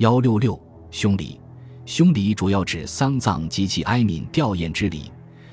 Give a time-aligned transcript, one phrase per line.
[0.00, 0.58] 幺六六
[0.90, 1.38] 凶礼，
[1.84, 5.12] 凶礼主要指丧葬及其哀悯吊唁之礼，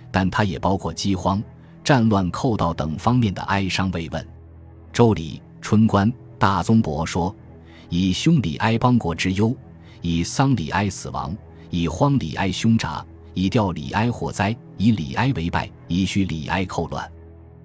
[0.10, 1.44] 但它也包括饥荒、
[1.84, 4.26] 战乱、寇盗等方面的哀伤慰问。
[4.94, 7.36] 周礼春官大宗伯说
[7.92, 9.54] ：“以凶礼哀邦国之忧，
[10.02, 11.36] 以丧礼哀死亡，
[11.70, 17.06] 以荒礼哀凶杂，以吊礼哀火灾，以礼哀为败，以虚礼哀寇乱。”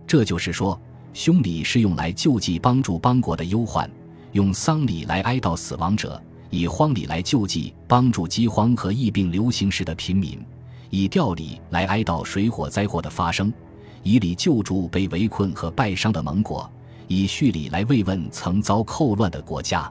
[0.05, 0.77] 这就是说，
[1.15, 3.89] 凶礼是用来救济帮助邦国的忧患，
[4.33, 6.21] 用丧礼来哀悼死亡者。
[6.53, 10.39] 以荒礼来救济帮助饥荒和疫病流行时的贫民，
[10.91, 13.51] 以吊礼来哀悼水火灾祸的发生，
[14.03, 16.71] 以礼救助被围困和败伤的盟国，
[17.09, 19.91] 以叙礼来慰问曾遭寇乱的国家。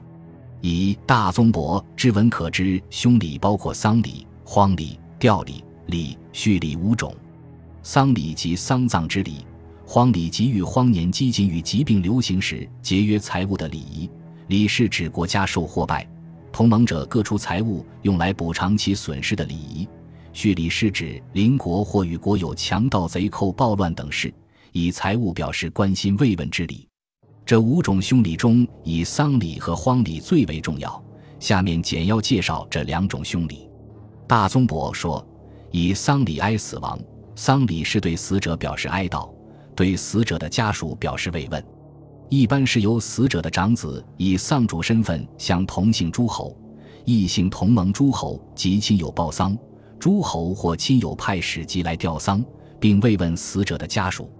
[0.60, 7.12] 以大宗伯之文可知，凶礼包括丧礼、荒礼、吊礼、礼、叙礼五种。
[7.82, 9.44] 丧礼即丧葬之礼，
[9.84, 14.08] 荒礼即与荒年饥馑与疾病流行时节约财物的礼仪。
[14.46, 16.08] 礼是指国家受祸败。
[16.52, 19.88] 同盟者各出财物用来补偿其损失的礼仪，
[20.34, 24.32] 叙礼是指邻国或与国有强盗、贼寇、暴乱等事，
[24.70, 26.86] 以财物表示关心慰问之礼。
[27.44, 31.02] 这五种凶礼中，以丧礼和荒礼最为重要。
[31.40, 33.68] 下面简要介绍这两种凶礼。
[34.28, 35.26] 大宗伯说
[35.72, 36.96] ：“以丧礼哀死亡，
[37.34, 39.28] 丧礼是对死者表示哀悼，
[39.74, 41.64] 对死者的家属表示慰问。”
[42.32, 46.56] 一般是由死者的长子以丧主身份向同姓诸侯、
[47.04, 49.54] 异姓同盟诸侯及亲友报丧，
[49.98, 52.42] 诸侯或亲友派使节来吊丧，
[52.80, 54.30] 并慰问死者的家属。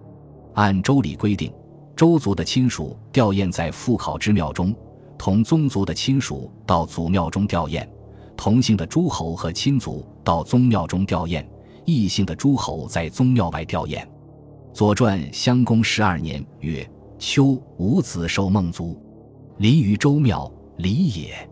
[0.55, 1.53] 按周礼规定，
[1.95, 4.75] 周族的亲属吊唁在父考之庙中，
[5.19, 7.87] 同宗族的亲属到祖庙中吊唁；
[8.39, 11.45] 同姓的诸侯和亲族到宗庙中吊唁，
[11.85, 13.98] 异姓的诸侯在宗庙外吊唁。
[14.73, 16.91] 《左传》襄公十二年曰。
[17.25, 19.01] 秋五子受孟族，
[19.59, 21.48] 临于周庙，礼也。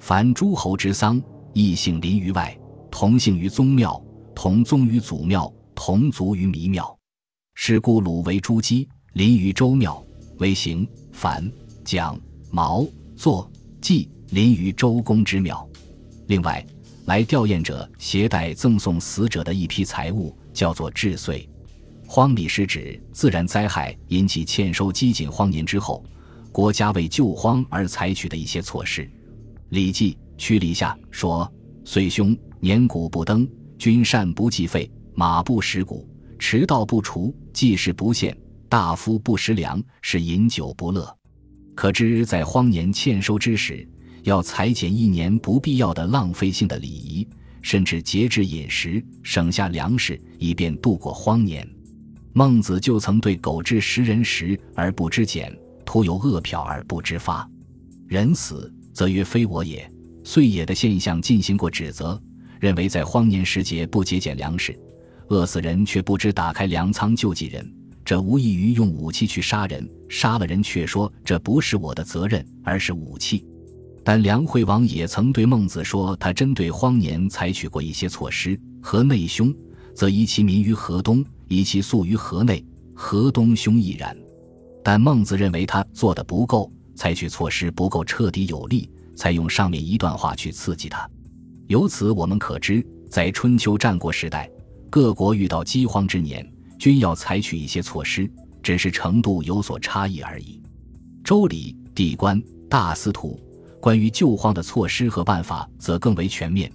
[0.00, 2.58] 凡诸侯之丧，异姓临于外，
[2.90, 6.98] 同姓于宗庙，同宗于祖庙，同族于弥庙。
[7.54, 10.04] 是故鲁为诸姬，临于周庙，
[10.38, 11.48] 为行、凡、
[11.84, 12.84] 蒋、毛、
[13.14, 13.48] 作、
[13.80, 15.64] 祭，临于周公之庙。
[16.26, 16.66] 另外，
[17.04, 21.48] 来吊唁者携带赠送死者的一批财物，叫做治岁。
[22.06, 26.04] 荒礼是指自然灾害引起欠收饥馑荒年之后，
[26.52, 29.02] 国家为救荒而采取的一些措施。
[29.70, 31.50] 《礼记·曲礼下》说
[31.84, 33.48] ：“岁凶，年谷不登，
[33.78, 38.36] 君善不计费，马不食谷，迟道不除，祭事不献，
[38.68, 41.12] 大夫不食粮，是饮酒不乐。”
[41.74, 43.88] 可知在荒年欠收之时，
[44.22, 47.26] 要裁减一年不必要的浪费性的礼仪，
[47.62, 51.68] 甚至节制饮食，省下粮食，以便度过荒年。
[52.36, 57.48] 孟子就曾对狗至食人食而不知俭，徒有恶殍而不知发。
[58.08, 59.88] 人死则曰非我也，
[60.24, 62.20] 遂也的现象进行过指责，
[62.58, 64.76] 认为在荒年时节不节俭粮食，
[65.28, 67.72] 饿死人却不知打开粮仓救济人，
[68.04, 73.46] 这无异于用武器去杀人，杀了人却说这不是我的责任，而是武器。
[74.02, 79.54] 但梁惠王也曾对孟子说，他针对荒年采取过一些措施，和内凶，
[79.94, 81.24] 则移其民于河东。
[81.54, 82.64] 以其宿于河内，
[82.96, 84.16] 河东凶亦然。
[84.82, 91.08] 但孟子认为他做的不够，采取措施不够彻底有力，才用上面一段话去刺激他。
[91.68, 94.50] 由此我们可知，在春秋战国时代，
[94.90, 96.44] 各国遇到饥荒之年，
[96.76, 98.28] 均要采取一些措施，
[98.60, 100.60] 只是程度有所差异而已。
[101.22, 103.40] 周礼、地官、大司徒
[103.80, 106.68] 关于救荒的措施和办法，则更为全面。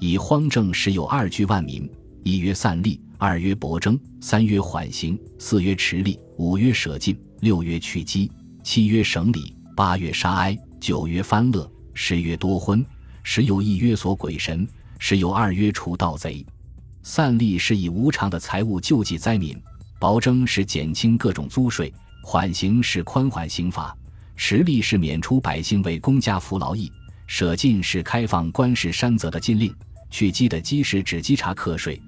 [0.00, 1.88] 以荒政时有二居万民，
[2.24, 3.00] 一曰散利。
[3.26, 8.30] 二曰薄征，三曰缓刑，四曰持力，五曰舍禁，六曰去饥，
[8.62, 12.84] 七曰省礼，八曰杀哀，九曰翻乐，十曰多婚，
[13.22, 14.68] 十有一曰所鬼神，
[14.98, 16.44] 十有二曰除盗贼。
[17.02, 19.58] 散利是以无偿的财物救济灾民，
[19.98, 21.90] 薄征是减轻各种租税，
[22.22, 23.96] 缓刑是宽缓刑罚，
[24.36, 26.92] 持力是免除百姓为公家服劳役，
[27.26, 29.74] 舍禁是开放官事山泽的禁令，
[30.10, 31.98] 去饥的饥是指稽查课税。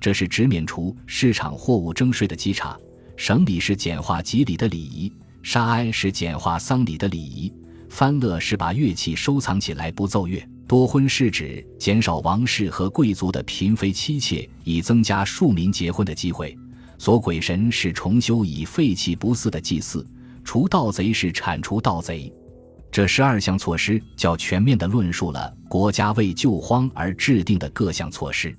[0.00, 2.76] 这是指免除市场货物征税的稽查，
[3.16, 5.12] 省礼是简化吉礼的礼仪，
[5.42, 7.52] 杀哀是简化丧礼的礼仪，
[7.88, 16.56] 翻乐是把乐器收藏起来不奏乐，多婚是指减少王室和贵族的嫔妃妻妾，以增加庶民结婚的机会。
[16.98, 20.06] 所鬼神是重修已废弃不祀的祭祀，
[20.44, 22.32] 除盗贼是铲除盗贼。
[22.90, 28.56] 这十二项措施较全面地论述了国家为救荒而制定的各项措施。